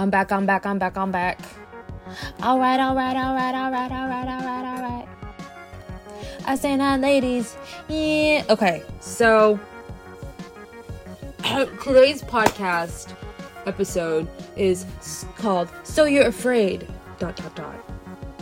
[0.00, 1.40] I'm back, I'm back, I'm back, I'm back.
[2.40, 5.08] All right, all right, all right, all right, all right, all right, all right.
[6.46, 7.56] I say not ladies.
[7.88, 8.44] Yeah.
[8.48, 9.58] Okay, so
[11.82, 13.12] today's podcast
[13.66, 14.86] episode is
[15.36, 16.86] called So You're Afraid.
[17.18, 17.74] Dot dot dot.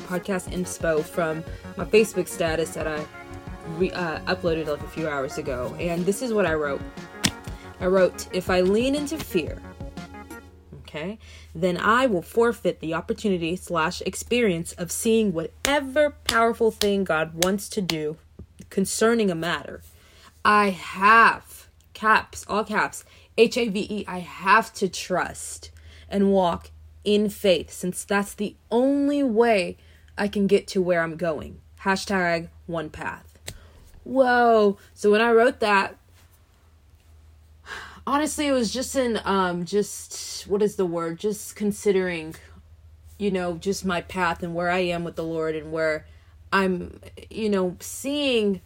[0.09, 1.43] Podcast inspo from
[1.79, 3.03] my Facebook status that I
[3.79, 5.75] re- uh, uploaded like a few hours ago.
[5.81, 6.83] And this is what I wrote.
[7.81, 9.59] I wrote, if I lean into fear,
[10.97, 11.19] okay,
[11.55, 17.69] then I will forfeit the opportunity slash experience of seeing whatever powerful thing God wants
[17.71, 18.17] to do
[18.71, 19.83] concerning a matter.
[20.45, 23.05] I have caps, all caps,
[23.37, 25.71] H A V E, I have to trust
[26.09, 26.71] and walk
[27.05, 29.77] in faith since that's the only way
[30.17, 31.61] I can get to where I'm going.
[31.83, 33.39] Hashtag one path.
[34.05, 34.79] Whoa.
[34.95, 35.97] So when I wrote that,
[38.07, 41.19] honestly it was just in um just what is the word?
[41.19, 42.35] Just considering
[43.19, 46.05] you know just my path and where i am with the lord and where
[46.53, 48.61] i'm you know seeing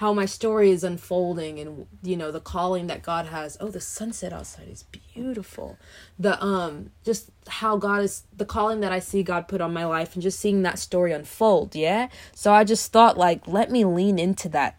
[0.00, 3.58] how my story is unfolding and you know the calling that god has.
[3.60, 5.76] Oh the sunset outside is beautiful.
[6.18, 9.84] The um just how god is the calling that i see god put on my
[9.84, 12.08] life and just seeing that story unfold yeah?
[12.34, 14.78] So i just thought like let me lean into that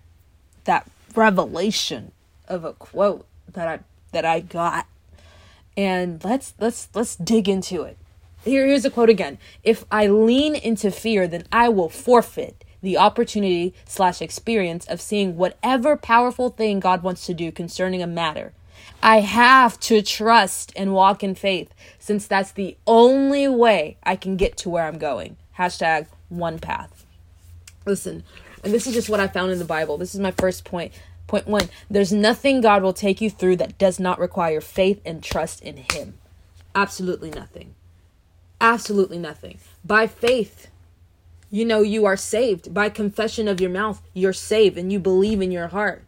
[0.64, 2.14] that revelation
[2.48, 3.80] of a quote that i
[4.12, 4.88] that I got.
[5.78, 7.98] And let's let's let's dig into it.
[8.44, 9.38] Here, here's a quote again.
[9.64, 15.38] If I lean into fear, then I will forfeit the opportunity slash experience of seeing
[15.38, 18.54] whatever powerful thing God wants to do concerning a matter.
[19.04, 24.38] I have to trust and walk in faith since that's the only way I can
[24.38, 25.38] get to where I'm going.
[25.58, 27.06] Hashtag one path.
[27.86, 28.24] Listen,
[28.64, 29.98] and this is just what I found in the Bible.
[29.98, 30.94] This is my first point.
[31.32, 35.24] Point one there's nothing God will take you through that does not require faith and
[35.24, 36.16] trust in Him.
[36.76, 37.74] Absolutely nothing.
[38.60, 39.58] Absolutely nothing.
[39.86, 40.68] By faith,
[41.50, 42.74] you know you are saved.
[42.74, 46.04] By confession of your mouth, you're saved and you believe in your heart.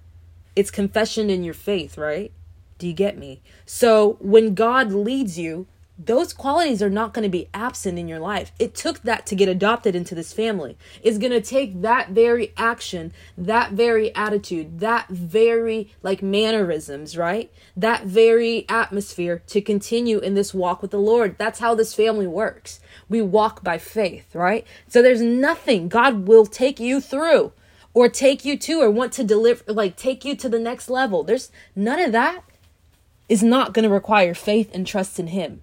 [0.58, 2.34] It's confession in your faith, right?
[2.78, 3.40] Do you get me?
[3.66, 5.68] So when God leads you,
[5.98, 8.52] those qualities are not going to be absent in your life.
[8.58, 10.76] It took that to get adopted into this family.
[11.04, 17.52] It's going to take that very action, that very attitude, that very like mannerisms, right?
[17.78, 21.38] That very atmosphere to continue in this walk with the Lord.
[21.38, 22.80] That's how this family works.
[23.08, 24.66] We walk by faith, right?
[24.88, 27.54] So there's nothing God will take you through
[27.94, 31.24] or take you to or want to deliver like take you to the next level.
[31.24, 32.44] There's none of that
[33.30, 35.62] is not going to require faith and trust in him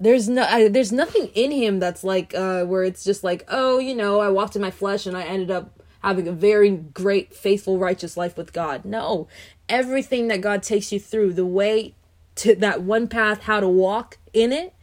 [0.00, 3.78] there's no I, there's nothing in him that's like uh where it's just like oh
[3.78, 7.34] you know i walked in my flesh and i ended up having a very great
[7.34, 8.84] faithful righteous life with god.
[8.84, 9.28] No.
[9.68, 11.94] Everything that god takes you through the way
[12.36, 14.74] to that one path how to walk in it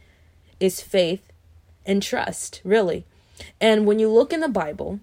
[0.60, 1.32] is faith
[1.84, 3.04] and trust really.
[3.60, 5.00] And when you look in the bible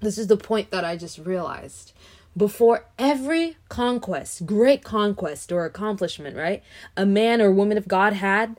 [0.00, 1.92] this is the point that i just realized.
[2.36, 6.62] Before every conquest great conquest or accomplishment right
[6.96, 8.56] a man or woman of god had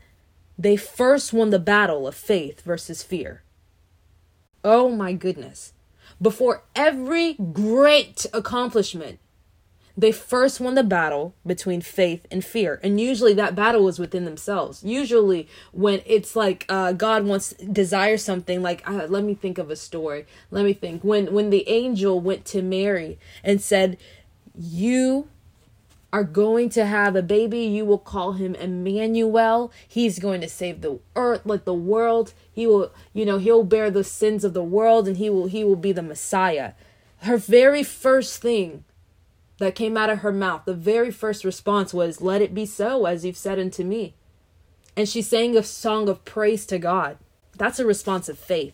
[0.57, 3.43] they first won the battle of faith versus fear.
[4.63, 5.73] Oh my goodness.
[6.21, 9.19] Before every great accomplishment,
[9.97, 12.79] they first won the battle between faith and fear.
[12.83, 14.83] And usually that battle was within themselves.
[14.83, 19.69] Usually when it's like uh, God wants desire something like uh, let me think of
[19.69, 20.25] a story.
[20.49, 21.03] Let me think.
[21.03, 23.97] When when the angel went to Mary and said,
[24.55, 25.27] "You
[26.13, 27.61] are going to have a baby.
[27.61, 29.71] You will call him Emmanuel.
[29.87, 32.33] He's going to save the earth, like the world.
[32.51, 35.63] He will, you know, he'll bear the sins of the world and he will he
[35.63, 36.73] will be the Messiah.
[37.19, 38.83] Her very first thing
[39.59, 43.05] that came out of her mouth, the very first response was, Let it be so,
[43.05, 44.15] as you've said unto me.
[44.97, 47.17] And she sang a song of praise to God.
[47.57, 48.73] That's a response of faith.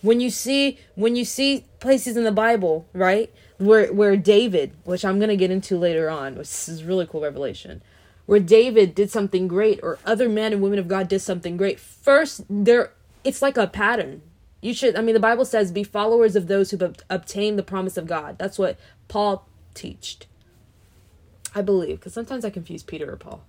[0.00, 3.32] When you see when you see places in the Bible, right?
[3.58, 7.82] Where where David, which I'm gonna get into later on, which is really cool revelation,
[8.26, 11.78] where David did something great, or other men and women of God did something great.
[11.78, 12.92] First, there
[13.22, 14.22] it's like a pattern.
[14.60, 17.62] You should, I mean, the Bible says, "Be followers of those who have obtained the
[17.62, 18.78] promise of God." That's what
[19.08, 20.26] Paul teached.
[21.54, 23.44] I believe, because sometimes I confuse Peter or Paul.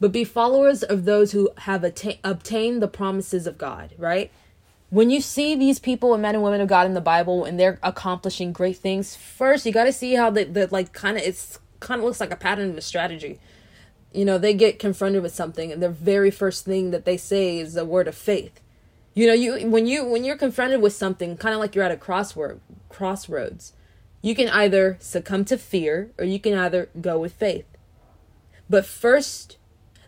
[0.00, 4.30] But be followers of those who have atta- obtained the promises of God, right?
[4.90, 7.60] When you see these people and men and women of God in the Bible and
[7.60, 11.58] they're accomplishing great things, first you got to see how the like kind of it's
[11.80, 13.38] kind of looks like a pattern and a strategy.
[14.12, 17.58] You know, they get confronted with something and the very first thing that they say
[17.58, 18.60] is a word of faith.
[19.12, 21.92] You know, you when you when you're confronted with something, kind of like you're at
[21.92, 23.74] a crossword crossroads,
[24.22, 27.66] you can either succumb to fear or you can either go with faith.
[28.70, 29.58] But first,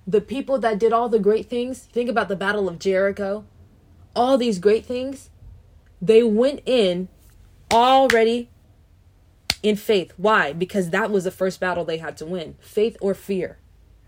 [0.06, 3.44] the people that did all the great things, think about the Battle of Jericho,
[4.14, 5.30] all these great things,
[6.00, 7.08] they went in
[7.72, 8.48] already
[9.62, 10.12] in faith.
[10.16, 10.52] Why?
[10.52, 13.58] Because that was the first battle they had to win faith or fear,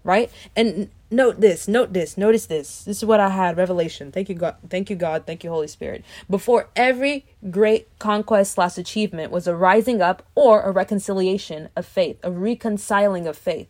[0.03, 0.31] right?
[0.57, 2.85] And note this, note this, notice this.
[2.85, 4.11] This is what I had revelation.
[4.11, 4.57] Thank you, God.
[4.69, 5.27] Thank you, God.
[5.27, 6.05] Thank you, Holy Spirit.
[6.29, 12.19] Before every great conquest slash achievement was a rising up or a reconciliation of faith,
[12.23, 13.69] a reconciling of faith.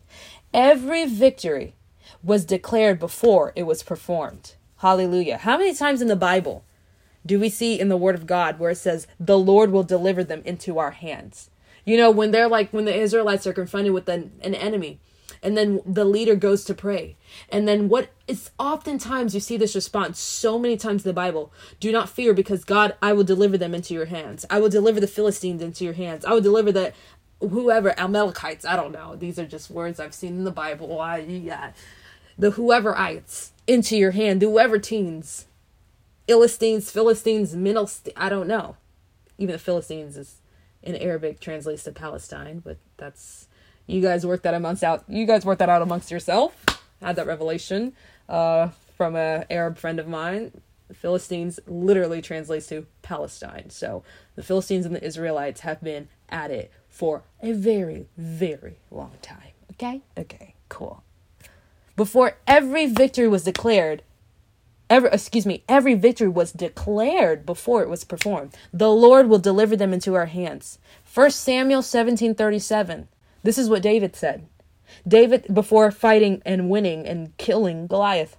[0.53, 1.75] Every victory
[2.23, 4.55] was declared before it was performed.
[4.83, 5.37] Hallelujah.
[5.37, 6.65] How many times in the Bible
[7.25, 10.25] do we see in the Word of God where it says, the Lord will deliver
[10.25, 11.49] them into our hands?
[11.85, 14.99] You know, when they're like, when the Israelites are confronted with an, an enemy,
[15.41, 17.15] and then the leader goes to pray.
[17.47, 21.53] And then what is oftentimes you see this response so many times in the Bible
[21.79, 24.45] do not fear because God, I will deliver them into your hands.
[24.49, 26.25] I will deliver the Philistines into your hands.
[26.25, 26.91] I will deliver the
[27.39, 29.15] whoever, Amalekites, I don't know.
[29.15, 30.99] These are just words I've seen in the Bible.
[30.99, 31.71] I, yeah.
[32.37, 35.47] The whoeverites into your hand, whoever teens,
[36.27, 38.77] Philistines, Philistines, Middle, I don't know.
[39.37, 40.37] Even the Philistines is
[40.81, 43.47] in Arabic translates to Palestine, but that's
[43.87, 45.03] you guys work that amongst out.
[45.07, 46.63] You guys work that out amongst yourself.
[47.01, 47.93] I had that revelation
[48.29, 50.51] uh, from a Arab friend of mine.
[50.93, 53.69] Philistines literally translates to Palestine.
[53.69, 54.03] So
[54.35, 59.51] the Philistines and the Israelites have been at it for a very, very long time.
[59.71, 60.01] Okay?
[60.17, 61.02] Okay, cool.
[61.95, 64.01] Before every victory was declared,
[64.89, 68.55] every excuse me, every victory was declared before it was performed.
[68.73, 70.79] The Lord will deliver them into our hands.
[71.13, 73.07] 1 Samuel 17:37.
[73.43, 74.47] This is what David said.
[75.07, 78.37] David before fighting and winning and killing Goliath.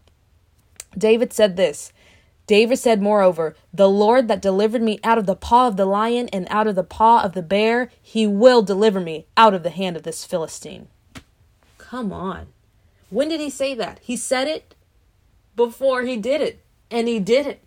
[0.97, 1.93] David said this.
[2.47, 6.29] David said, Moreover, the Lord that delivered me out of the paw of the lion
[6.29, 9.71] and out of the paw of the bear, he will deliver me out of the
[9.71, 10.89] hand of this Philistine.
[11.79, 12.49] Come on.
[13.15, 14.01] When did he say that?
[14.03, 14.75] He said it
[15.55, 17.63] before he did it, and he did it.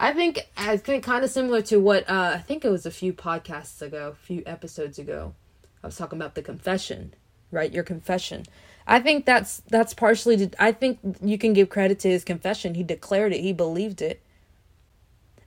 [0.00, 2.90] I think I think kind of similar to what uh, I think it was a
[2.90, 5.34] few podcasts ago, a few episodes ago.
[5.80, 7.14] I was talking about the confession,
[7.52, 7.72] right?
[7.72, 8.46] Your confession.
[8.84, 10.50] I think that's that's partially.
[10.58, 12.74] I think you can give credit to his confession.
[12.74, 13.42] He declared it.
[13.42, 14.20] He believed it.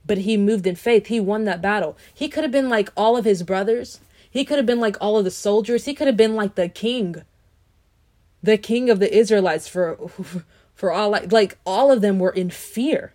[0.06, 1.08] But he moved in faith.
[1.08, 1.98] He won that battle.
[2.14, 4.00] He could have been like all of his brothers.
[4.30, 5.84] He could have been like all of the soldiers.
[5.84, 7.16] He could have been like the king.
[8.42, 9.98] The king of the Israelites for
[10.80, 13.12] for all like, like all of them were in fear.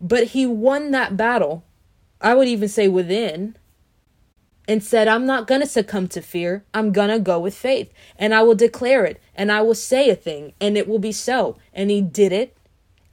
[0.00, 1.64] But he won that battle.
[2.20, 3.56] I would even say within
[4.66, 6.64] and said, I'm not going to succumb to fear.
[6.74, 10.10] I'm going to go with faith and I will declare it and I will say
[10.10, 11.56] a thing and it will be so.
[11.72, 12.56] And he did it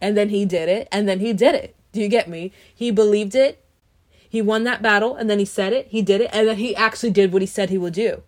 [0.02, 1.76] and then he did it and then he did it.
[1.92, 2.52] Do you get me?
[2.74, 3.64] He believed it.
[4.28, 5.88] He won that battle and then he said it.
[5.90, 8.24] He did it and then he actually did what he said he would do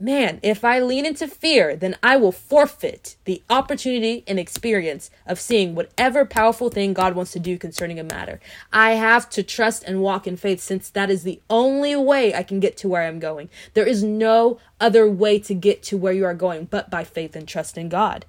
[0.00, 5.40] man, if I lean into fear, then I will forfeit the opportunity and experience of
[5.40, 8.40] seeing whatever powerful thing God wants to do concerning a matter.
[8.72, 12.42] I have to trust and walk in faith since that is the only way I
[12.42, 13.48] can get to where I'm going.
[13.74, 17.36] There is no other way to get to where you are going but by faith
[17.36, 18.26] and trust in God.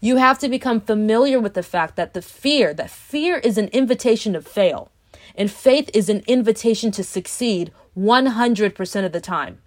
[0.00, 3.68] You have to become familiar with the fact that the fear, that fear is an
[3.68, 4.90] invitation to fail,
[5.36, 9.58] and faith is an invitation to succeed 100% of the time.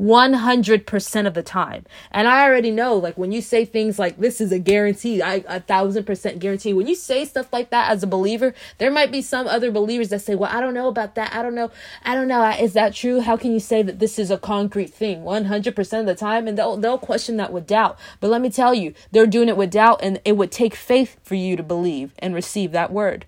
[0.00, 1.84] 100% of the time.
[2.10, 5.44] And I already know, like, when you say things like, this is a guarantee, I,
[5.48, 9.10] a thousand percent guarantee, when you say stuff like that as a believer, there might
[9.10, 11.34] be some other believers that say, well, I don't know about that.
[11.34, 11.70] I don't know.
[12.04, 12.46] I don't know.
[12.50, 13.20] Is that true?
[13.20, 16.46] How can you say that this is a concrete thing 100% of the time?
[16.46, 17.98] And they'll, they'll question that with doubt.
[18.20, 21.16] But let me tell you, they're doing it with doubt, and it would take faith
[21.22, 23.26] for you to believe and receive that word.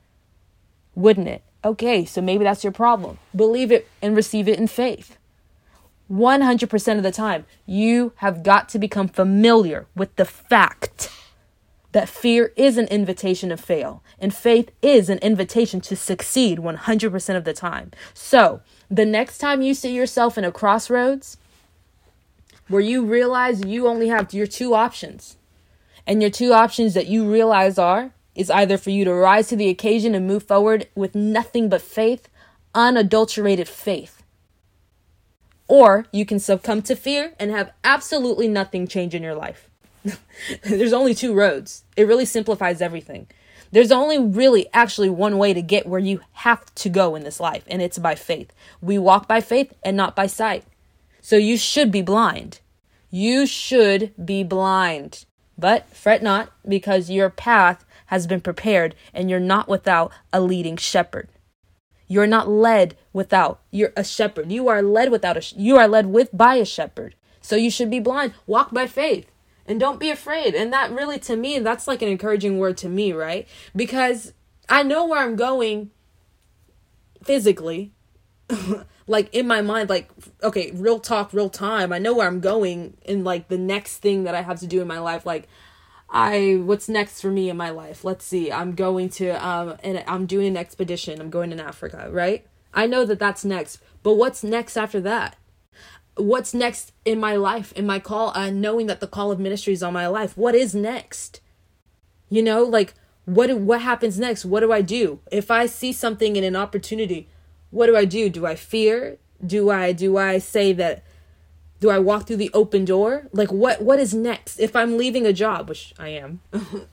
[0.94, 1.42] Wouldn't it?
[1.64, 3.18] Okay, so maybe that's your problem.
[3.34, 5.17] Believe it and receive it in faith.
[6.10, 11.10] 100% of the time, you have got to become familiar with the fact
[11.92, 17.36] that fear is an invitation to fail and faith is an invitation to succeed 100%
[17.36, 17.90] of the time.
[18.14, 18.60] So,
[18.90, 21.36] the next time you see yourself in a crossroads
[22.68, 25.36] where you realize you only have your two options,
[26.06, 29.56] and your two options that you realize are is either for you to rise to
[29.56, 32.28] the occasion and move forward with nothing but faith,
[32.74, 34.17] unadulterated faith
[35.68, 39.68] or you can succumb to fear and have absolutely nothing change in your life.
[40.64, 41.84] There's only two roads.
[41.96, 43.28] It really simplifies everything.
[43.70, 47.38] There's only really actually one way to get where you have to go in this
[47.38, 48.50] life, and it's by faith.
[48.80, 50.64] We walk by faith and not by sight.
[51.20, 52.60] So you should be blind.
[53.10, 55.26] You should be blind.
[55.58, 60.78] But fret not, because your path has been prepared, and you're not without a leading
[60.78, 61.28] shepherd.
[62.08, 63.60] You're not led without.
[63.70, 64.50] You're a shepherd.
[64.50, 67.14] You are led without a you are led with by a shepherd.
[67.40, 68.34] So you should be blind.
[68.46, 69.30] Walk by faith
[69.68, 70.54] and don't be afraid.
[70.54, 73.46] And that really, to me, that's like an encouraging word to me, right?
[73.76, 74.32] Because
[74.68, 75.90] I know where I'm going
[77.22, 77.92] physically.
[79.06, 80.10] like in my mind, like,
[80.42, 81.92] okay, real talk, real time.
[81.92, 84.80] I know where I'm going in like the next thing that I have to do
[84.80, 85.26] in my life.
[85.26, 85.48] Like,
[86.10, 88.04] I what's next for me in my life?
[88.04, 88.50] Let's see.
[88.50, 91.20] I'm going to um and I'm doing an expedition.
[91.20, 92.46] I'm going in Africa, right?
[92.72, 93.78] I know that that's next.
[94.02, 95.36] But what's next after that?
[96.18, 99.72] what's next in my life in my call uh, knowing that the call of ministry
[99.72, 101.40] is on my life what is next
[102.28, 106.36] you know like what what happens next what do i do if i see something
[106.36, 107.28] in an opportunity
[107.70, 111.04] what do i do do i fear do i do i say that
[111.80, 113.28] do i walk through the open door?
[113.32, 114.58] Like what what is next?
[114.58, 116.40] If i'm leaving a job which i am.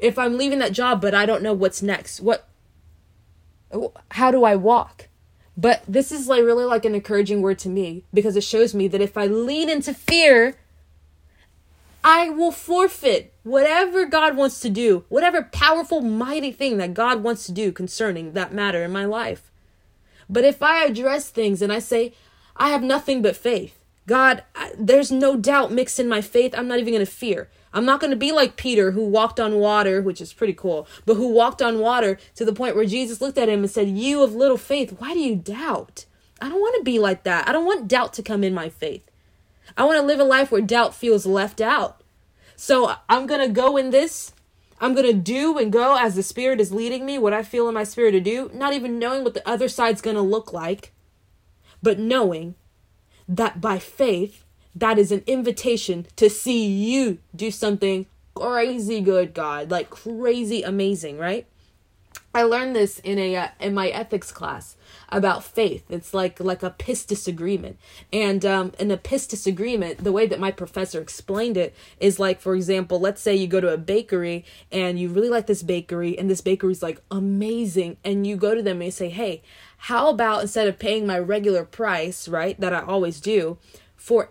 [0.00, 2.48] If i'm leaving that job but i don't know what's next what
[4.10, 5.08] how do i walk?
[5.56, 8.88] But this is like really like an encouraging word to me because it shows me
[8.88, 10.56] that if I lean into fear,
[12.02, 17.46] I will forfeit whatever God wants to do, whatever powerful, mighty thing that God wants
[17.46, 19.50] to do concerning that matter in my life.
[20.28, 22.14] But if I address things and I say,
[22.56, 26.68] I have nothing but faith, God, I, there's no doubt mixed in my faith, I'm
[26.68, 27.48] not even going to fear.
[27.72, 30.86] I'm not going to be like Peter who walked on water, which is pretty cool,
[31.06, 33.88] but who walked on water to the point where Jesus looked at him and said,
[33.88, 36.04] You of little faith, why do you doubt?
[36.40, 37.48] I don't want to be like that.
[37.48, 39.10] I don't want doubt to come in my faith.
[39.76, 42.00] I want to live a life where doubt feels left out.
[42.54, 44.32] So I'm going to go in this.
[44.80, 47.68] I'm going to do and go as the Spirit is leading me, what I feel
[47.68, 50.52] in my spirit to do, not even knowing what the other side's going to look
[50.52, 50.92] like,
[51.82, 52.54] but knowing
[53.28, 59.70] that by faith, that is an invitation to see you do something crazy good, God,
[59.70, 61.46] like crazy amazing, right?
[62.36, 64.76] I learned this in a uh, in my ethics class
[65.08, 65.84] about faith.
[65.88, 67.78] It's like like a pistis agreement,
[68.12, 70.02] and um, an a pistis agreement.
[70.02, 73.60] The way that my professor explained it is like, for example, let's say you go
[73.60, 78.26] to a bakery and you really like this bakery, and this bakery's like amazing, and
[78.26, 79.42] you go to them and you say, "Hey,
[79.84, 83.58] how about instead of paying my regular price, right, that I always do,
[83.94, 84.30] for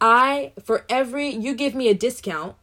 [0.00, 2.56] I for every you give me a discount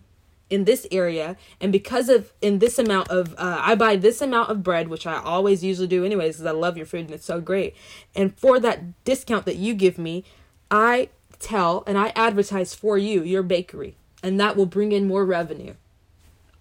[0.50, 4.52] in this area and because of in this amount of uh, i buy this amount
[4.52, 7.26] of bread which i always usually do anyways because i love your food and it's
[7.26, 7.74] so great
[8.14, 10.24] and for that discount that you give me
[10.70, 11.10] i
[11.40, 15.74] tell and i advertise for you your bakery and that will bring in more revenue.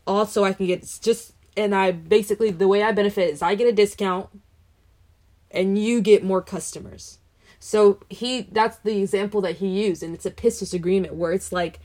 [0.07, 3.67] Also i can get just and i basically the way i benefit is i get
[3.67, 4.31] a discount
[5.53, 7.19] and you get more customers
[7.65, 11.53] so he that's the example that he used, and it's a pistis agreement where it's
[11.53, 11.79] like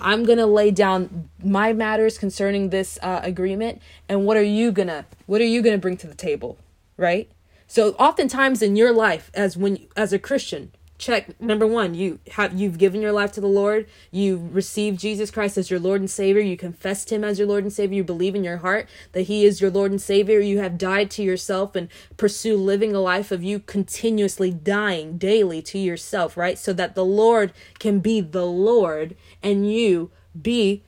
[0.00, 5.06] I'm gonna lay down my matters concerning this uh, agreement, and what are you gonna
[5.26, 6.56] what are you gonna bring to the table,
[6.96, 7.28] right?
[7.66, 11.40] So oftentimes in your life, as when as a Christian, check.
[11.40, 13.86] Number one you have you've given your life to the lord.
[14.10, 16.40] You received jesus christ as your lord and savior.
[16.40, 17.96] You confessed him as your lord and savior.
[17.96, 20.40] You believe in your heart that he is your lord and savior.
[20.40, 25.62] You have died to yourself and pursue living a life of you continuously dying daily
[25.62, 26.58] to yourself right?
[26.58, 30.10] So that the lord can be the lord and you
[30.40, 30.82] be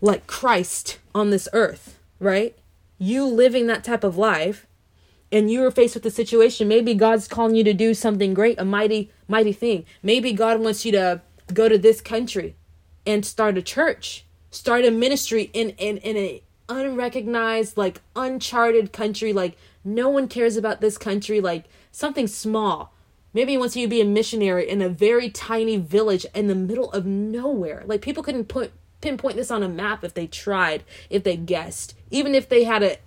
[0.00, 2.56] like christ on this earth right?
[2.98, 4.66] You living that type of life
[5.32, 8.60] and you are faced with a situation, maybe God's calling you to do something great,
[8.60, 9.86] a mighty, mighty thing.
[10.02, 11.22] Maybe God wants you to
[11.52, 12.54] go to this country
[13.06, 19.32] and start a church, start a ministry in in in a unrecognized, like uncharted country,
[19.32, 22.94] like no one cares about this country, like something small.
[23.34, 26.54] Maybe he wants you to be a missionary in a very tiny village in the
[26.54, 27.82] middle of nowhere.
[27.86, 31.94] Like people couldn't put pinpoint this on a map if they tried, if they guessed,
[32.10, 32.98] even if they had a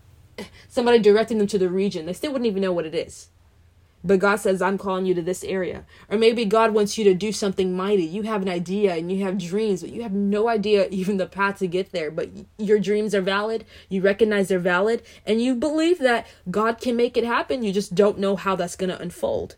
[0.68, 2.06] somebody directing them to the region.
[2.06, 3.30] They still wouldn't even know what it is.
[4.06, 5.84] But God says, I'm calling you to this area.
[6.12, 8.04] Or maybe God wants you to do something mighty.
[8.04, 11.26] You have an idea and you have dreams, but you have no idea even the
[11.26, 12.12] path to get there.
[12.12, 13.66] But your dreams are valid.
[13.90, 15.02] You recognize they're valid.
[15.26, 17.64] And you believe that God can make it happen.
[17.64, 19.56] You just don't know how that's going to unfold.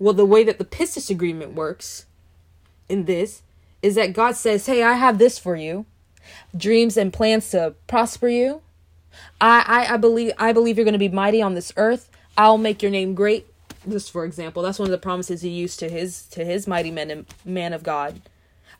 [0.00, 2.06] Well, the way that the Pistis agreement works
[2.88, 3.42] in this
[3.82, 5.86] is that God says, Hey, I have this for you
[6.56, 8.62] dreams and plans to prosper you
[9.40, 12.10] I, I, I believe I believe you're going to be mighty on this earth.
[12.36, 13.46] I'll make your name great.
[13.88, 16.90] Just for example, that's one of the promises he used to his to his mighty
[16.90, 18.20] men and man of God.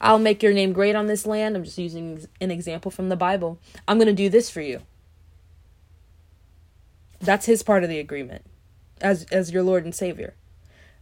[0.00, 1.56] I'll make your name great on this land.
[1.56, 3.58] I'm just using an example from the Bible.
[3.86, 4.82] I'm going to do this for you.
[7.20, 8.44] That's his part of the agreement
[9.00, 10.34] as as your Lord and Savior.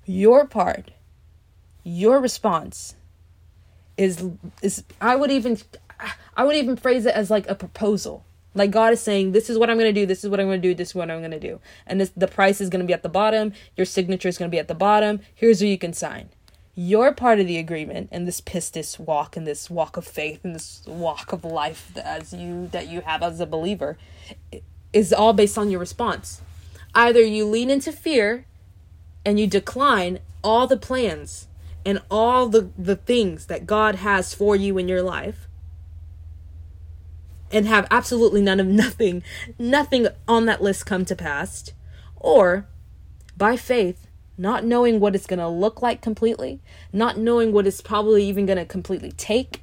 [0.05, 0.93] Your part,
[1.83, 2.95] your response
[3.97, 4.25] is
[4.63, 5.59] is I would even
[6.37, 8.25] I would even phrase it as like a proposal.
[8.57, 10.47] Like God is saying, this is what I'm going to do, this is what I'm
[10.47, 11.61] going to do, this is what I'm going to do.
[11.87, 14.51] And this the price is going to be at the bottom, your signature is going
[14.51, 15.21] to be at the bottom.
[15.35, 16.31] Here's where you can sign.
[16.75, 20.55] You're part of the agreement and this pistis walk and this walk of faith and
[20.55, 23.99] this walk of life that as you that you have as a believer
[24.93, 26.41] is all based on your response.
[26.95, 28.47] Either you lean into fear
[29.25, 31.47] and you decline all the plans
[31.85, 35.46] and all the, the things that God has for you in your life
[37.53, 39.23] and have absolutely none of nothing,
[39.59, 41.71] nothing on that list come to pass,
[42.17, 42.67] or
[43.37, 44.07] by faith,
[44.39, 46.61] not knowing what it's going to look like completely,
[46.93, 49.63] not knowing what it's probably even going to completely take,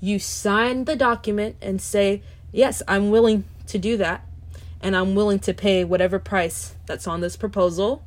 [0.00, 4.24] you sign the document and say, Yes, I'm willing to do that.
[4.80, 8.04] And I'm willing to pay whatever price that's on this proposal.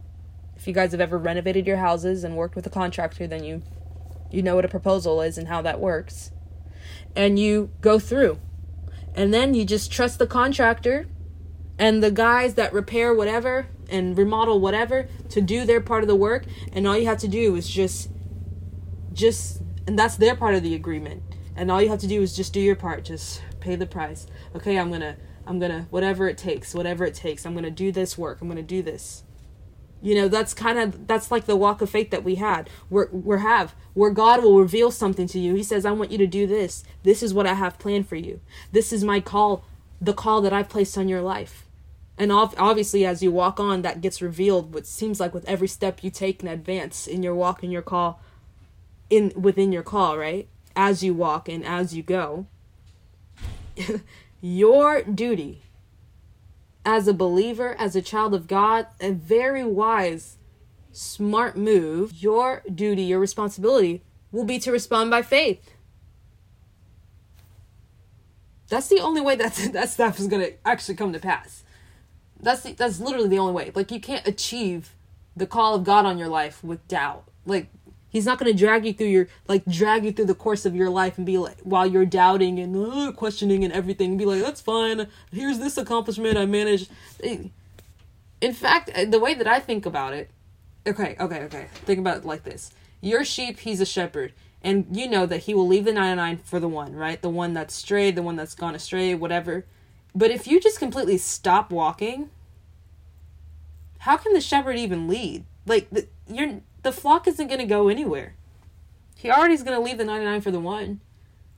[0.55, 3.63] If you guys have ever renovated your houses and worked with a contractor, then you
[4.29, 6.31] you know what a proposal is and how that works.
[7.15, 8.39] And you go through.
[9.17, 11.07] And then you just trust the contractor
[11.79, 16.15] and the guys that repair whatever and remodel whatever to do their part of the
[16.15, 16.45] work.
[16.71, 18.09] And all you have to do is just
[19.11, 21.23] just and that's their part of the agreement.
[21.55, 23.03] And all you have to do is just do your part.
[23.05, 24.27] Just pay the price.
[24.55, 28.17] Okay i'm gonna i'm gonna whatever it takes whatever it takes i'm gonna do this
[28.17, 29.23] work i'm gonna do this
[30.01, 32.69] you know that's kind of that's like the walk of faith that we had.
[32.89, 35.55] We're we're have where god will reveal something to you.
[35.55, 36.83] He says i want you to do this.
[37.03, 38.39] This is what i have planned for you.
[38.71, 39.65] This is my call
[39.99, 41.65] the call that i've placed on your life.
[42.19, 46.03] And obviously as you walk on that gets revealed what seems like with every step
[46.03, 48.21] you take in advance in your walk in your call
[49.09, 50.47] in within your call right?
[50.75, 52.45] As you walk and as you go
[54.41, 55.63] your duty
[56.87, 60.37] as a believer as a child of god a very wise
[60.91, 64.01] smart move your duty your responsibility
[64.31, 65.75] will be to respond by faith
[68.69, 71.63] that's the only way that that stuff is going to actually come to pass
[72.39, 73.71] that's the, that's literally the only way.
[73.73, 74.95] Like you can't achieve
[75.35, 77.25] the call of God on your life with doubt.
[77.45, 77.67] Like
[78.09, 80.75] he's not going to drag you through your like drag you through the course of
[80.75, 84.41] your life and be like while you're doubting and uh, questioning and everything be like
[84.41, 85.07] that's fine.
[85.31, 86.89] Here's this accomplishment I managed.
[88.39, 90.29] In fact, uh, the way that I think about it,
[90.85, 91.67] okay, okay, okay.
[91.85, 92.71] Think about it like this.
[93.01, 96.59] Your sheep, he's a shepherd and you know that he will leave the 99 for
[96.59, 97.21] the one, right?
[97.21, 99.65] The one that's strayed, the one that's gone astray, whatever
[100.17, 102.31] but if you just completely stop walking,
[103.99, 105.45] how can the shepherd even lead?
[105.67, 108.35] Like the you're the flock isn't going to go anywhere.
[109.15, 111.01] He already is going to leave the 99 for the one.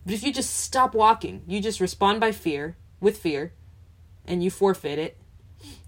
[0.06, 3.54] But if you just stop walking, you just respond by fear, with fear,
[4.26, 5.18] and you forfeit it.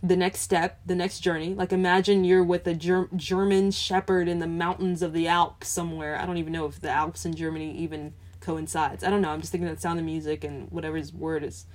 [0.03, 4.39] The next step, the next journey, like imagine you're with a Ger- German shepherd in
[4.39, 6.17] the mountains of the Alps somewhere.
[6.17, 9.03] I don't even know if the Alps in Germany even coincides.
[9.03, 9.29] I don't know.
[9.29, 11.65] I'm just thinking the sound of music and whatever his word is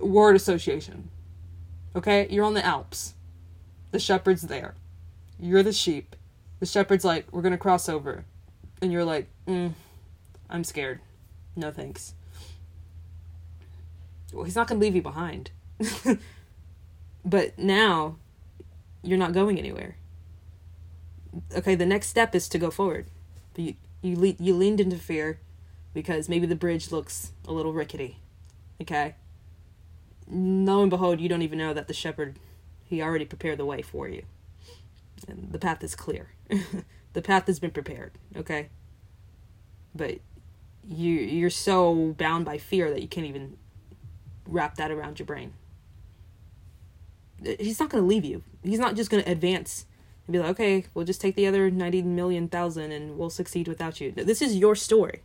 [0.00, 1.08] word association.
[1.96, 2.26] Okay?
[2.28, 3.14] You're on the Alps.
[3.90, 4.74] The shepherd's there.
[5.38, 6.16] You're the sheep.
[6.64, 8.24] The shepherd's like, we're to cross over.
[8.80, 9.74] And you're like, mm,
[10.48, 11.00] I'm scared.
[11.54, 12.14] No thanks.
[14.32, 15.50] Well, he's not to leave you behind.
[17.22, 18.16] but now,
[19.02, 19.96] you're not going anywhere.
[21.54, 23.08] Okay, the next step is to go forward.
[23.56, 25.40] You, you, le- you leaned into fear
[25.92, 28.20] because maybe the bridge looks a little rickety.
[28.80, 29.16] Okay?
[30.30, 32.38] lo and behold, you don't even know that the shepherd,
[32.84, 34.22] he already prepared the way for you.
[35.28, 36.30] And the path is clear.
[37.12, 38.68] the path has been prepared, okay?
[39.94, 40.18] But
[40.86, 43.56] you you're so bound by fear that you can't even
[44.46, 45.54] wrap that around your brain.
[47.42, 48.42] He's not going to leave you.
[48.62, 49.86] He's not just going to advance
[50.26, 53.68] and be like, okay, we'll just take the other 90 million thousand and we'll succeed
[53.68, 54.12] without you.
[54.12, 55.22] This is your story.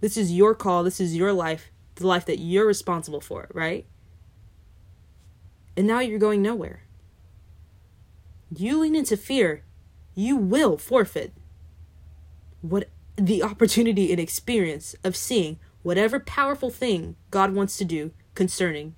[0.00, 0.82] This is your call.
[0.82, 3.84] This is your life, the life that you're responsible for, right?
[5.80, 6.82] and now you're going nowhere.
[8.54, 9.62] You lean into fear,
[10.14, 11.32] you will forfeit
[12.60, 18.94] what the opportunity and experience of seeing whatever powerful thing God wants to do concerning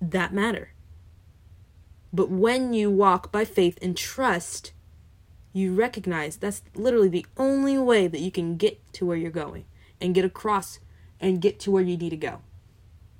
[0.00, 0.72] that matter.
[2.12, 4.72] But when you walk by faith and trust,
[5.52, 9.64] you recognize that's literally the only way that you can get to where you're going
[10.00, 10.78] and get across
[11.20, 12.40] and get to where you need to go.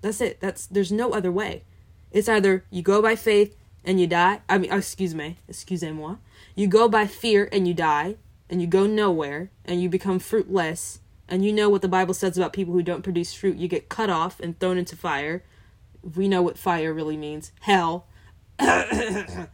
[0.01, 0.40] That's it.
[0.40, 1.64] That's there's no other way.
[2.12, 4.40] It's either you go by faith and you die.
[4.48, 6.16] I mean, excuse me, excusez-moi.
[6.55, 8.16] You go by fear and you die,
[8.51, 11.01] and you go nowhere, and you become fruitless.
[11.29, 13.57] And you know what the Bible says about people who don't produce fruit.
[13.57, 15.44] You get cut off and thrown into fire.
[16.03, 18.07] We know what fire really means hell.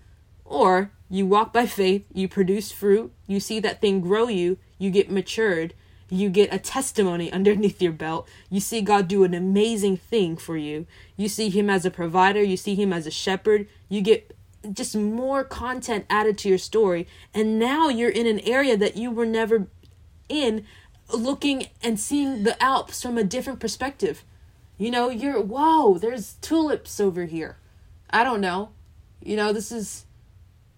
[0.45, 4.91] or you walk by faith, you produce fruit, you see that thing grow you, you
[4.91, 5.75] get matured,
[6.11, 8.29] you get a testimony underneath your belt.
[8.51, 10.87] You see God do an amazing thing for you.
[11.17, 13.67] You see Him as a provider, you see Him as a shepherd.
[13.89, 14.37] You get
[14.73, 17.07] just more content added to your story.
[17.33, 19.69] And now you're in an area that you were never
[20.29, 20.65] in
[21.13, 24.25] looking and seeing the Alps from a different perspective.
[24.79, 27.59] You know, you're, whoa, there's tulips over here.
[28.11, 28.71] I don't know.
[29.23, 30.05] You know, this is,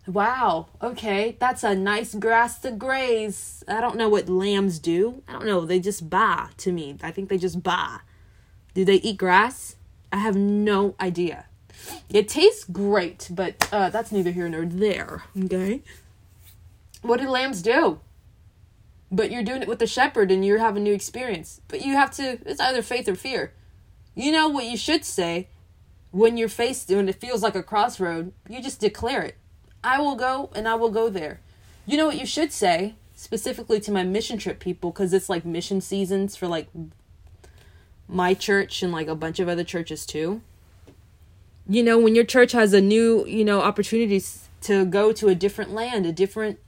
[0.07, 3.64] wow, okay, that's a nice grass to graze.
[3.66, 5.22] I don't know what lambs do.
[5.27, 5.64] I don't know.
[5.64, 6.96] They just baa to me.
[7.03, 8.01] I think they just baa.
[8.75, 9.77] Do they eat grass?
[10.12, 11.46] I have no idea.
[12.09, 15.83] It tastes great, but uh, that's neither here nor there, okay?
[17.03, 18.01] What do lambs do?
[19.11, 21.61] But you're doing it with the shepherd and you're having new experience.
[21.68, 23.53] But you have to, it's either faith or fear.
[24.14, 25.49] You know what you should say
[26.11, 28.33] when you're faced, when it feels like a crossroad?
[28.49, 29.37] You just declare it.
[29.85, 31.40] I will go and I will go there.
[31.87, 35.44] You know what you should say, specifically to my mission trip people, because it's like
[35.44, 36.68] mission seasons for like
[38.09, 40.40] my church and like a bunch of other churches too.
[41.69, 45.35] You know, when your church has a new, you know, opportunities to go to a
[45.35, 46.59] different land, a different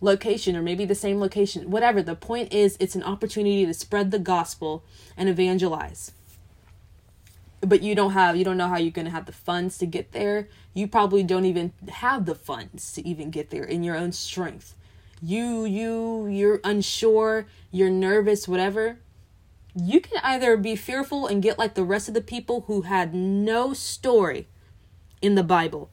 [0.00, 2.02] location or maybe the same location, whatever.
[2.02, 4.84] The point is, it's an opportunity to spread the gospel
[5.16, 6.12] and evangelize.
[7.60, 9.86] But you don't have, you don't know how you're going to have the funds to
[9.86, 10.48] get there.
[10.72, 14.74] You probably don't even have the funds to even get there in your own strength.
[15.20, 18.98] You, you, you're unsure, you're nervous, whatever.
[19.74, 23.14] You can either be fearful and get like the rest of the people who had
[23.14, 24.48] no story
[25.22, 25.90] in the Bible.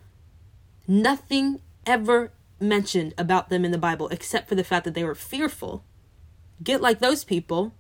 [0.88, 5.16] Nothing ever mentioned about them in the Bible except for the fact that they were
[5.16, 5.84] fearful.
[6.64, 7.76] Get like those people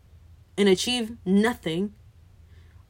[0.58, 1.94] and achieve nothing.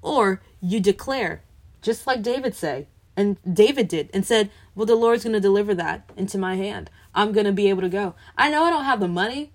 [0.02, 1.44] Or you declare,
[1.82, 6.10] just like David say, and David did, and said, Well, the Lord's gonna deliver that
[6.16, 6.90] into my hand.
[7.16, 8.16] I'm gonna be able to go.
[8.38, 9.54] I know I don't have the money,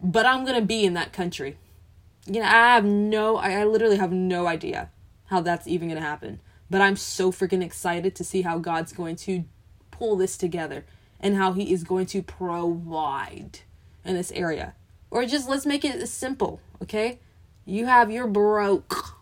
[0.00, 1.56] but I'm gonna be in that country.
[2.26, 4.90] You know, I have no I, I literally have no idea
[5.26, 6.40] how that's even gonna happen.
[6.68, 9.44] But I'm so freaking excited to see how God's going to
[9.90, 10.84] pull this together
[11.18, 13.60] and how he is going to provide
[14.04, 14.74] in this area.
[15.10, 17.18] Or just let's make it simple, okay?
[17.64, 19.16] You have you're broke.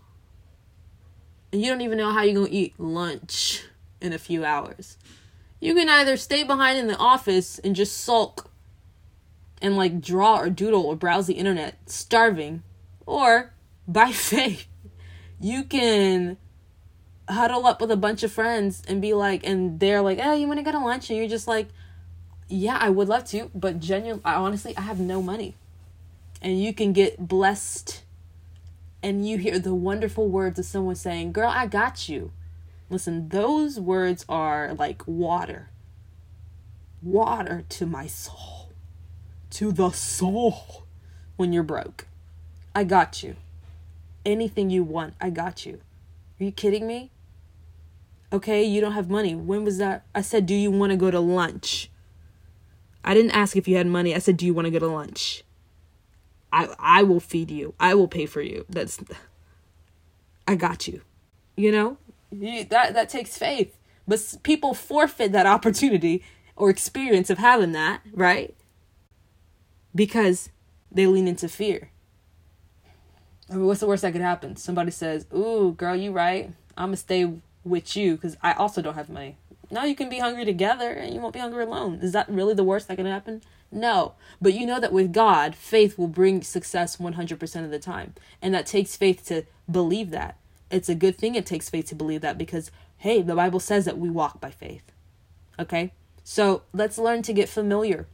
[1.50, 3.64] And you don't even know how you're going to eat lunch
[4.00, 4.98] in a few hours.
[5.60, 8.50] You can either stay behind in the office and just sulk
[9.60, 12.62] and like draw or doodle or browse the internet starving
[13.08, 13.52] or
[13.86, 14.66] by faith
[15.40, 16.36] you can
[17.28, 20.46] huddle up with a bunch of friends and be like and they're like oh you
[20.46, 21.68] want to go to lunch and you're just like
[22.48, 25.54] yeah, I would love to, but genuinely, I honestly, I have no money.
[26.40, 28.02] And you can get blessed
[29.02, 32.32] and you hear the wonderful words of someone saying, Girl, I got you.
[32.90, 35.68] Listen, those words are like water.
[37.02, 38.70] Water to my soul.
[39.50, 40.86] To the soul
[41.36, 42.07] when you're broke.
[42.78, 43.34] I got you.
[44.24, 45.80] Anything you want, I got you.
[46.40, 47.10] Are you kidding me?
[48.32, 49.34] Okay, you don't have money.
[49.34, 50.04] When was that?
[50.14, 51.90] I said, Do you want to go to lunch?
[53.02, 54.14] I didn't ask if you had money.
[54.14, 55.42] I said, "Do you want to go to lunch?"
[56.52, 57.74] I I will feed you.
[57.80, 58.64] I will pay for you.
[58.68, 59.00] That's
[60.46, 61.00] I got you.
[61.56, 61.96] You know?
[62.30, 63.76] You, that that takes faith.
[64.06, 66.22] But people forfeit that opportunity
[66.54, 68.54] or experience of having that, right?
[69.94, 70.50] Because
[70.92, 71.90] they lean into fear.
[73.50, 74.56] I mean, what's the worst that could happen?
[74.56, 76.52] Somebody says, "Ooh, girl, you right.
[76.76, 77.32] I'm gonna stay
[77.64, 79.36] with you because I also don't have money.
[79.70, 81.98] Now you can be hungry together and you won't be hungry alone.
[82.00, 83.42] Is that really the worst that can happen?
[83.70, 84.14] No.
[84.40, 88.14] But you know that with God, faith will bring success 100% of the time.
[88.40, 90.36] And that takes faith to believe that.
[90.70, 93.84] It's a good thing it takes faith to believe that because, hey, the Bible says
[93.84, 94.90] that we walk by faith.
[95.58, 95.92] Okay?
[96.24, 98.06] So let's learn to get familiar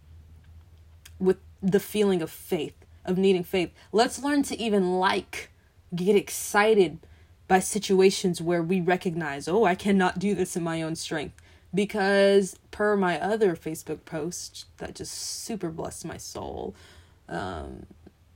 [1.18, 3.72] with the feeling of faith, of needing faith.
[3.92, 5.50] Let's learn to even like,
[5.94, 6.98] get excited
[7.46, 11.34] by situations where we recognize, oh, I cannot do this in my own strength
[11.74, 16.74] because per my other Facebook post that just super blessed my soul.
[17.28, 17.86] Um,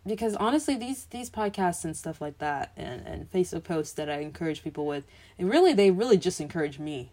[0.06, 4.20] because honestly these these podcasts and stuff like that and, and Facebook posts that I
[4.20, 5.04] encourage people with,
[5.38, 7.10] and really they really just encourage me.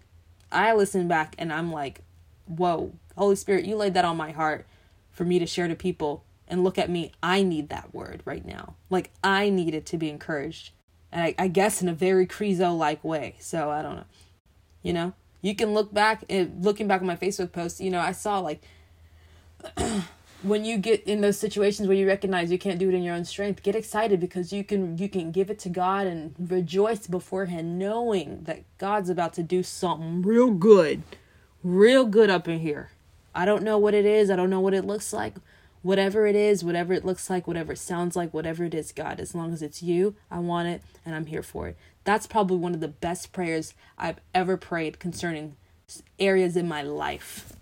[0.52, 2.02] I listen back and I'm like,
[2.46, 4.66] whoa, Holy Spirit, you laid that on my heart
[5.12, 6.24] for me to share to people.
[6.48, 8.76] And look at me, I need that word right now.
[8.90, 10.72] Like I needed to be encouraged.
[11.12, 13.36] And I, I guess in a very Crezo like way.
[13.40, 14.06] So I don't know.
[14.84, 15.14] You know?
[15.46, 18.40] you can look back and looking back at my Facebook posts, you know, I saw
[18.40, 18.64] like
[20.42, 23.14] when you get in those situations where you recognize you can't do it in your
[23.14, 27.06] own strength, get excited because you can you can give it to God and rejoice
[27.06, 31.04] beforehand knowing that God's about to do something real good.
[31.64, 32.90] Real good up in here.
[33.36, 34.32] I don't know what it is.
[34.32, 35.36] I don't know what it looks like.
[35.86, 39.20] Whatever it is, whatever it looks like, whatever it sounds like, whatever it is, God,
[39.20, 41.78] as long as it's you, I want it and I'm here for it.
[42.04, 45.58] That's probably one of the best prayers I've ever prayed concerning
[46.18, 47.54] areas in my life.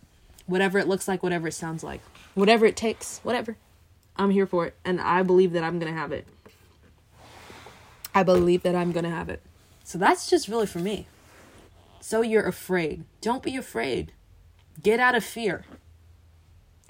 [0.46, 2.00] Whatever it looks like, whatever it sounds like,
[2.34, 3.58] whatever it takes, whatever.
[4.16, 4.78] I'm here for it.
[4.86, 6.26] And I believe that I'm going to have it.
[8.16, 9.42] I believe that I'm going to have it.
[9.84, 11.08] So that's just really for me.
[12.00, 13.04] So you're afraid.
[13.20, 14.14] Don't be afraid.
[14.82, 15.66] Get out of fear.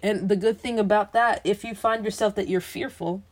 [0.04, 3.24] And the good thing about that, if you find yourself that you're fearful,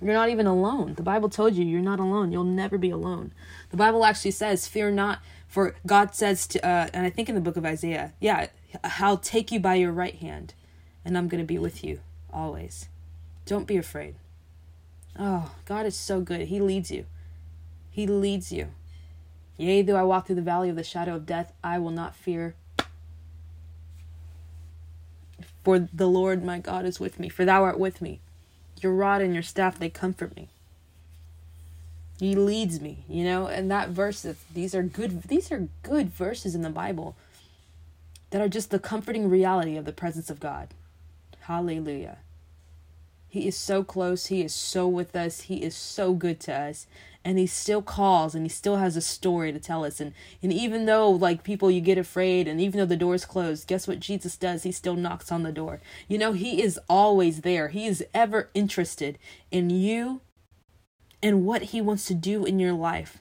[0.00, 0.94] you're not even alone.
[0.94, 2.32] The Bible told you you're not alone.
[2.32, 3.32] You'll never be alone.
[3.70, 7.34] The Bible actually says, Fear not, for God says to, uh, and I think in
[7.34, 8.46] the book of Isaiah, yeah,
[8.82, 10.54] I'll take you by your right hand,
[11.04, 12.00] and I'm going to be with you
[12.32, 12.88] always.
[13.44, 14.14] Don't be afraid.
[15.18, 16.48] Oh, God is so good.
[16.48, 17.04] He leads you.
[17.90, 18.68] He leads you.
[19.58, 22.16] Yea, though I walk through the valley of the shadow of death, I will not
[22.16, 22.54] fear
[25.62, 28.20] for the Lord my God is with me, for thou art with me.
[28.80, 30.48] Your rod and your staff, they comfort me.
[32.18, 36.54] He leads me, you know, and that verse, these are good, these are good verses
[36.54, 37.16] in the Bible
[38.30, 40.68] that are just the comforting reality of the presence of God.
[41.40, 42.18] Hallelujah.
[43.28, 44.26] He is so close.
[44.26, 45.42] He is so with us.
[45.42, 46.86] He is so good to us
[47.24, 50.00] and he still calls and he still has a story to tell us.
[50.00, 53.66] And and even though like people you get afraid and even though the door's closed
[53.66, 54.62] guess what jesus does?
[54.62, 55.80] He still knocks on the door.
[56.08, 57.68] You know he is always there.
[57.68, 59.18] He is ever interested
[59.50, 60.20] in you
[61.22, 63.18] and what he wants to do in your life.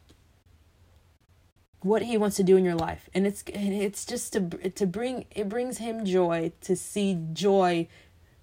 [1.82, 3.10] What he wants to do in your life.
[3.14, 7.88] And it's it's just to to bring it brings him joy to see joy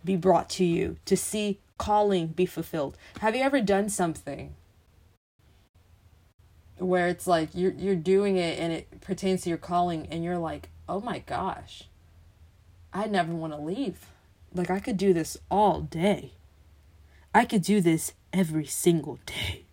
[0.04, 2.96] be brought to you to see calling be fulfilled.
[3.20, 4.54] Have you ever done something
[6.78, 10.38] where it's like you're you're doing it and it pertains to your calling and you're
[10.38, 11.84] like, "Oh my gosh.
[12.92, 14.06] I never want to leave.
[14.54, 16.32] Like I could do this all day.
[17.34, 19.64] I could do this every single day."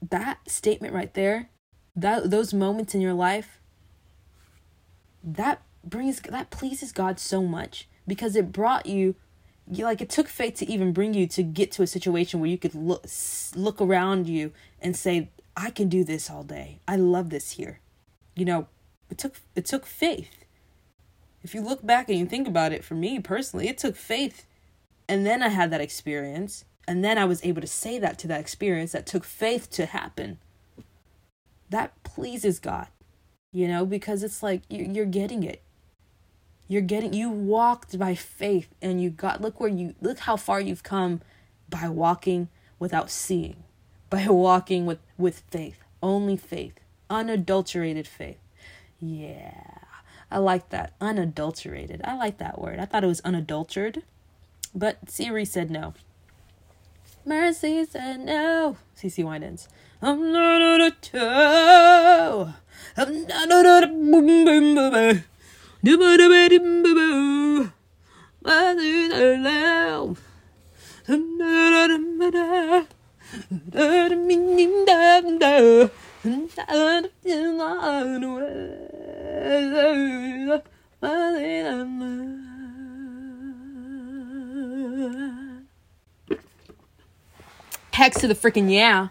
[0.00, 1.48] That statement right there,
[1.94, 3.60] that those moments in your life
[5.22, 9.14] that brings that pleases God so much because it brought you
[9.72, 12.50] you like it took faith to even bring you to get to a situation where
[12.50, 13.06] you could look
[13.54, 16.80] look around you and say I can do this all day.
[16.86, 17.80] I love this here.
[18.34, 18.68] You know,
[19.10, 20.44] it took it took faith.
[21.42, 24.46] If you look back and you think about it for me personally, it took faith.
[25.08, 28.28] And then I had that experience, and then I was able to say that to
[28.28, 30.38] that experience that took faith to happen.
[31.70, 32.88] That pleases God.
[33.52, 35.62] You know, because it's like you're getting it
[36.72, 40.58] you're getting you walked by faith and you got look where you look how far
[40.58, 41.20] you've come
[41.68, 43.56] by walking without seeing.
[44.12, 45.78] By walking with with faith.
[46.02, 46.74] Only faith.
[47.08, 48.36] Unadulterated faith.
[49.00, 49.54] Yeah.
[50.30, 50.92] I like that.
[51.00, 52.02] Unadulterated.
[52.04, 52.78] I like that word.
[52.78, 54.02] I thought it was unadulterated.
[54.74, 55.94] But Siri said no.
[57.24, 58.76] Mercy said no.
[58.98, 59.68] CeCe Winans.
[60.02, 62.52] I'm not a toe.
[62.96, 65.22] I'm not a do ba do
[87.92, 89.08] Hex to the freaking yeah.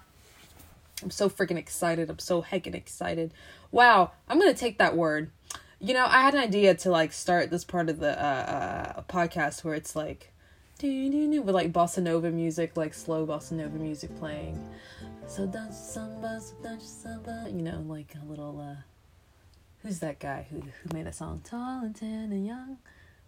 [1.04, 2.10] I'm so freaking excited.
[2.10, 3.34] I'm so heckin' excited.
[3.72, 5.32] Wow, I'm gonna take that word
[5.82, 9.02] you know, I had an idea to like start this part of the uh, uh
[9.04, 10.32] podcast where it's like
[10.84, 14.60] with like bossa nova music, like slow bossa nova music playing.
[15.28, 18.82] So dance samba, so dance samba, you know, like a little uh
[19.82, 21.42] who's that guy who who made that song?
[21.44, 22.78] Tall and tan and young.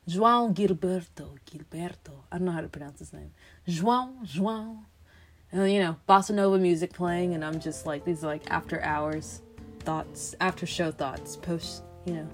[0.08, 2.24] João Gilberto, Gilberto.
[2.32, 3.32] I don't know how to pronounce his name.
[3.68, 4.80] João, João.
[5.52, 8.82] And you know, bossa nova music playing, and I'm just like these are like after
[8.84, 9.42] hours
[9.80, 12.28] thoughts, after show thoughts, post, you know,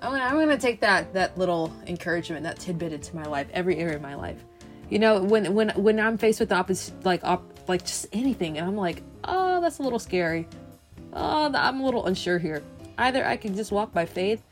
[0.00, 3.76] I'm gonna, I'm gonna take that that little encouragement, that tidbit into my life, every
[3.78, 4.44] area of my life.
[4.90, 8.58] You know, when when when I'm faced with the opposite, like op, like just anything,
[8.58, 10.46] and I'm like, oh, that's a little scary.
[11.12, 12.62] Oh, I'm a little unsure here.
[12.96, 14.42] Either I can just walk by faith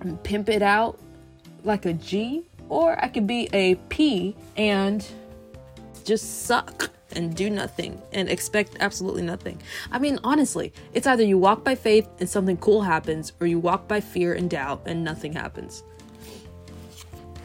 [0.00, 0.98] and pimp it out
[1.64, 5.06] like a G, or I could be a P and
[6.04, 9.60] just suck and do nothing and expect absolutely nothing.
[9.90, 13.58] I mean, honestly, it's either you walk by faith and something cool happens, or you
[13.58, 15.82] walk by fear and doubt and nothing happens.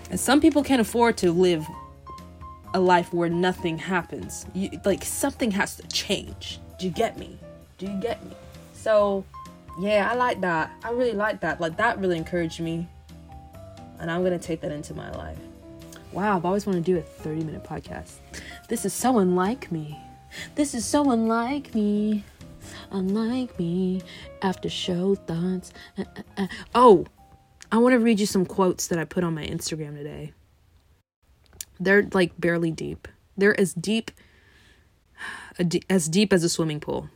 [0.10, 1.66] And some people can't afford to live
[2.74, 4.46] a life where nothing happens.
[4.54, 6.60] You, like, something has to change.
[6.80, 7.38] Do you get me?
[7.78, 8.32] Do you get me?
[8.74, 9.26] So,
[9.80, 10.72] yeah, I like that.
[10.84, 11.60] I really like that.
[11.60, 12.88] Like, that really encouraged me.
[14.00, 15.40] And I'm going to take that into my life.
[16.12, 18.14] Wow, I've always wanted to do a 30 minute podcast.
[18.70, 20.00] This is so unlike me.
[20.56, 22.24] This is so unlike me.
[22.92, 24.02] Unlike me.
[24.42, 25.74] After show thoughts.
[25.98, 26.48] Uh, uh, uh.
[26.74, 27.06] Oh,
[27.72, 30.34] I want to read you some quotes that I put on my Instagram today.
[31.80, 33.08] They're like barely deep.
[33.36, 34.12] They're as deep
[35.90, 37.10] as deep as a swimming pool.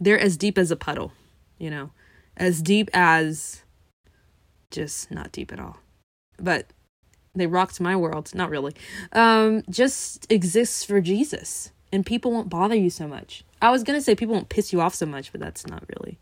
[0.00, 1.12] They're as deep as a puddle,
[1.58, 1.90] you know,
[2.36, 3.62] as deep as
[4.70, 5.78] just not deep at all.
[6.38, 6.72] But
[7.34, 8.74] they rocked my world, not really.
[9.12, 13.44] Um just exists for Jesus and people won't bother you so much.
[13.60, 16.18] I was to say people won't piss you off so much, but that's not really.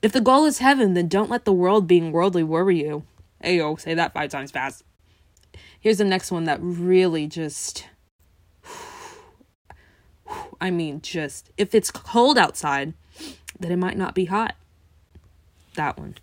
[0.00, 3.02] If the goal is heaven, then don't let the world being worldly worry you.
[3.42, 4.84] Ayo, say that five times fast.
[5.80, 7.86] Here's the next one that really just.
[10.60, 11.50] I mean, just.
[11.56, 12.94] If it's cold outside,
[13.58, 14.54] then it might not be hot.
[15.74, 16.16] That one.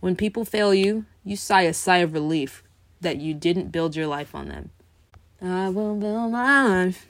[0.00, 2.61] When people fail you, you sigh a sigh of relief
[3.02, 4.70] that you didn't build your life on them.
[5.40, 7.06] I will build my life.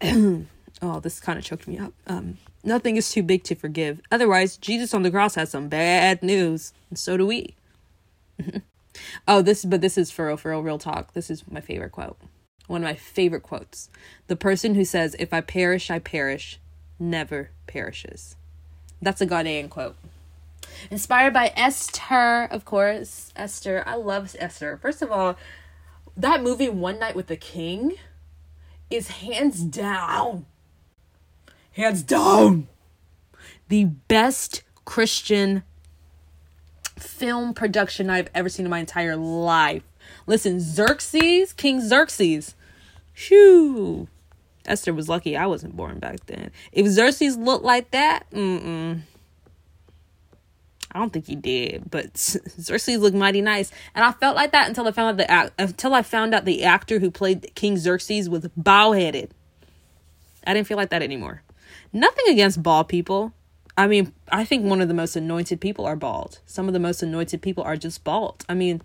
[0.82, 1.92] oh, this kind of choked me up.
[2.06, 4.00] Um, Nothing is too big to forgive.
[4.10, 7.54] Otherwise, Jesus on the cross has some bad news, and so do we.
[9.28, 11.12] oh, this, but this is for real, for real, real talk.
[11.12, 12.16] This is my favorite quote.
[12.66, 13.90] One of my favorite quotes.
[14.28, 16.58] The person who says, If I perish, I perish,
[16.98, 18.36] never perishes.
[19.02, 19.96] That's a Ghanaian quote.
[20.90, 23.32] Inspired by Esther, of course.
[23.36, 23.82] Esther.
[23.86, 24.78] I love Esther.
[24.80, 25.36] First of all,
[26.16, 27.94] that movie, One Night with the King,
[28.90, 30.46] is hands down
[31.74, 32.68] hands down,
[33.68, 35.62] the best Christian
[36.98, 39.82] film production I've ever seen in my entire life.
[40.26, 42.54] Listen, Xerxes, King Xerxes.
[43.12, 44.08] Shoo.
[44.66, 46.50] Esther was lucky I wasn't born back then.
[46.72, 49.02] If Xerxes looked like that, mm-mm.
[50.94, 54.68] I don't think he did, but Xerxes looked mighty nice, and I felt like that
[54.68, 58.28] until I found out the until I found out the actor who played King Xerxes
[58.28, 59.32] was bow headed.
[60.46, 61.42] I didn't feel like that anymore.
[61.92, 63.32] Nothing against bald people.
[63.76, 66.38] I mean, I think one of the most anointed people are bald.
[66.46, 68.44] Some of the most anointed people are just bald.
[68.48, 68.80] I mean,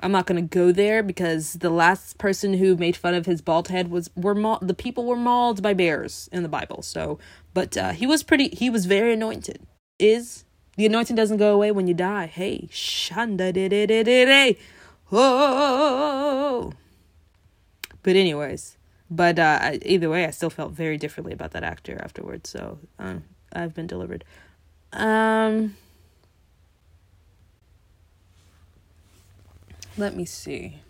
[0.00, 3.68] I'm not to go there because the last person who made fun of his bald
[3.68, 6.82] head was were the people were mauled by bears in the Bible.
[6.82, 7.18] So,
[7.54, 9.60] but uh, he was pretty he was very anointed.
[9.98, 10.44] Is
[10.82, 12.26] the anointing doesn't go away when you die.
[12.26, 14.58] Hey, shanda de de de de.
[15.12, 16.72] Oh.
[18.02, 18.76] But anyways,
[19.08, 22.50] but uh, either way, I still felt very differently about that actor afterwards.
[22.50, 24.24] So um, I've been delivered.
[24.92, 25.76] Um,
[29.96, 30.80] let me see.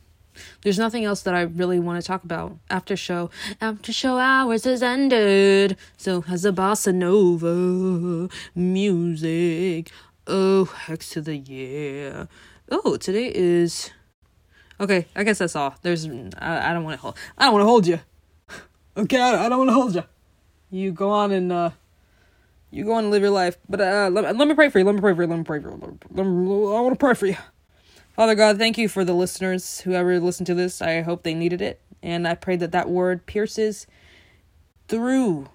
[0.63, 2.57] There's nothing else that I really want to talk about.
[2.71, 5.77] After show, after show hours has ended.
[5.97, 9.91] So has the bossa nova music.
[10.27, 12.27] Oh, hex to the yeah.
[12.71, 13.91] Oh, today is.
[14.81, 15.75] Okay, I guess that's all.
[15.83, 16.07] There's.
[16.39, 17.17] I, I don't want to hold.
[17.37, 18.01] I don't want to hold you.
[18.97, 20.05] Okay, I, I don't want to hold you.
[20.71, 21.71] You go on and uh,
[22.71, 23.59] you go on and live your life.
[23.69, 24.85] But uh, let, let me pray for you.
[24.85, 25.29] Let me pray for you.
[25.29, 25.99] Let me pray for you.
[26.11, 27.37] Let me, I want to pray for you.
[28.15, 30.83] Father God, thank you for the listeners, whoever listened to this.
[30.83, 31.81] I hope they needed it.
[32.03, 33.87] And I pray that that word pierces
[34.87, 35.49] through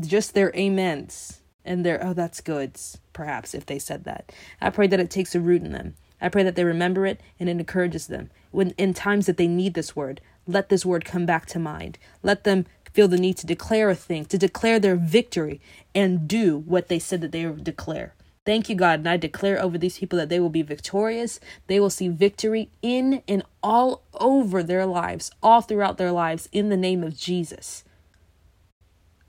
[0.00, 2.80] just their amens and their, oh, that's good,
[3.12, 4.32] perhaps, if they said that.
[4.60, 5.96] I pray that it takes a root in them.
[6.18, 9.48] I pray that they remember it and it encourages them when in times that they
[9.48, 10.22] need this word.
[10.46, 11.98] Let this word come back to mind.
[12.22, 15.60] Let them feel the need to declare a thing, to declare their victory,
[15.94, 18.14] and do what they said that they would declare.
[18.44, 19.00] Thank you, God.
[19.00, 21.40] And I declare over these people that they will be victorious.
[21.66, 26.68] They will see victory in and all over their lives, all throughout their lives, in
[26.68, 27.84] the name of Jesus.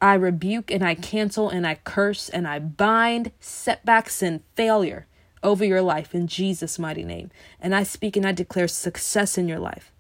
[0.02, 5.08] I rebuke and I cancel and I curse and I bind setbacks and failure
[5.42, 7.32] over your life in Jesus' mighty name.
[7.62, 9.92] And I speak and I declare success in your life.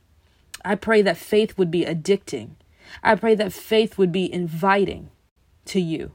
[0.65, 2.51] I pray that faith would be addicting.
[3.01, 5.09] I pray that faith would be inviting
[5.65, 6.11] to you.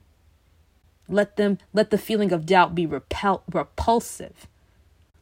[1.11, 4.47] Let them let the feeling of doubt be repel, repulsive.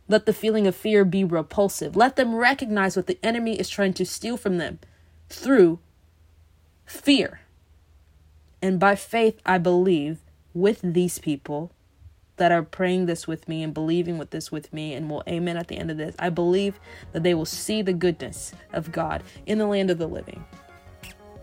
[0.06, 1.96] Let the feeling of fear be repulsive.
[1.96, 4.78] Let them recognize what the enemy is trying to steal from them
[5.28, 5.80] through
[6.86, 7.40] fear.
[8.62, 10.18] And by faith, I believe
[10.54, 11.72] with these people
[12.36, 15.56] that are praying this with me and believing with this with me and will amen
[15.56, 16.14] at the end of this.
[16.18, 16.80] I believe
[17.12, 20.44] that they will see the goodness of God in the land of the living.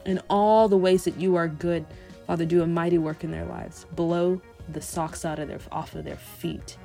[0.05, 1.85] In all the ways that you are good,
[2.27, 3.85] Father, do a mighty work in their lives.
[3.95, 6.77] Blow the socks out of their off of their feet.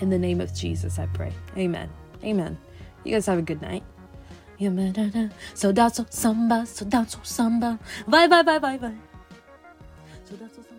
[0.00, 1.32] In the name of Jesus, I pray.
[1.56, 1.88] Amen.
[2.22, 2.58] Amen.
[3.04, 3.82] You guys have a good night.
[5.54, 7.78] So that's samba, so that's samba.
[8.06, 8.94] Bye bye bye bye bye.
[10.24, 10.75] So that's samba.